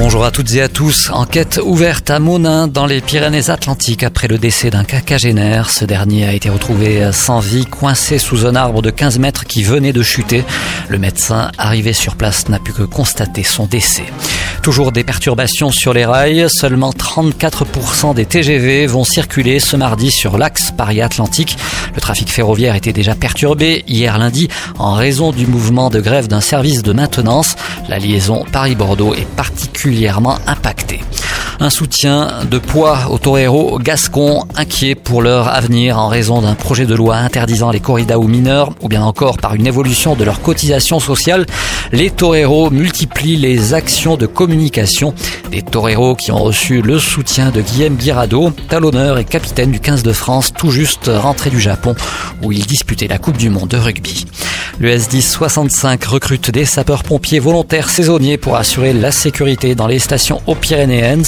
[0.00, 1.10] Bonjour à toutes et à tous.
[1.12, 5.70] Enquête ouverte à Monin dans les Pyrénées-Atlantiques après le décès d'un cacagénaire.
[5.70, 9.64] Ce dernier a été retrouvé sans vie, coincé sous un arbre de 15 mètres qui
[9.64, 10.44] venait de chuter.
[10.88, 14.04] Le médecin arrivé sur place n'a pu que constater son décès.
[14.62, 16.48] Toujours des perturbations sur les rails.
[16.48, 21.58] Seulement 34% des TGV vont circuler ce mardi sur l'axe Paris-Atlantique.
[21.98, 24.46] Le trafic ferroviaire était déjà perturbé hier lundi
[24.78, 27.56] en raison du mouvement de grève d'un service de maintenance.
[27.88, 31.00] La liaison Paris-Bordeaux est particulièrement impactée.
[31.60, 36.86] Un soutien de poids aux toreros gascons inquiets pour leur avenir en raison d'un projet
[36.86, 40.40] de loi interdisant les corridas aux mineurs ou bien encore par une évolution de leur
[40.40, 41.46] cotisation sociale.
[41.90, 45.14] Les toreros multiplient les actions de communication.
[45.50, 50.04] Des toreros qui ont reçu le soutien de Guillaume Birado, talonneur et capitaine du 15
[50.04, 51.96] de France, tout juste rentré du Japon
[52.44, 54.26] où il disputait la Coupe du Monde de rugby.
[54.78, 60.40] Le S10 65 recrute des sapeurs-pompiers volontaires saisonniers pour assurer la sécurité dans les stations
[60.46, 61.24] aux Pyrénéennes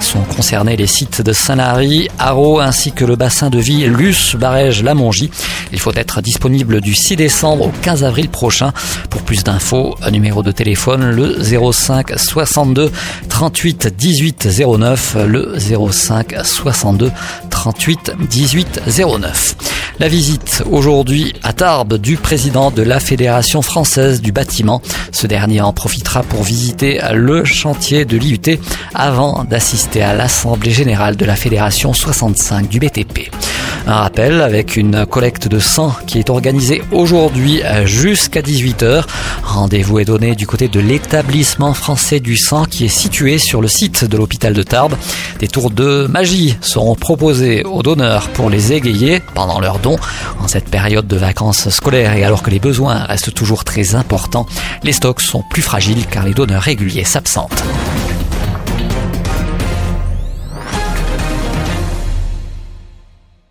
[0.00, 4.82] Sont concernés les sites de Saint-Lary, Haro ainsi que le bassin de vie Luce, Barège,
[4.84, 5.30] Lamongie.
[5.72, 8.72] Il faut être disponible du 6 décembre au 15 avril prochain.
[9.10, 12.92] Pour plus d'infos, un numéro de téléphone le 05 62
[13.28, 17.10] 38 18 09, le 05 62
[17.50, 19.56] 38 18 09.
[19.98, 24.82] La visite aujourd'hui à Tarbes du président de la Fédération française du bâtiment.
[25.10, 28.58] Ce dernier en profitera pour visiter le chantier de l'IUT
[28.94, 33.30] avant d'assister à l'Assemblée générale de la Fédération 65 du BTP.
[33.88, 39.04] Un rappel avec une collecte de sang qui est organisée aujourd'hui jusqu'à 18h.
[39.44, 43.68] Rendez-vous est donné du côté de l'établissement français du sang qui est situé sur le
[43.68, 44.96] site de l'hôpital de Tarbes.
[45.38, 49.96] Des tours de magie seront proposés aux donneurs pour les égayer pendant leur don.
[50.42, 54.46] En cette période de vacances scolaires et alors que les besoins restent toujours très importants,
[54.82, 57.62] les stocks sont plus fragiles car les donneurs réguliers s'absentent.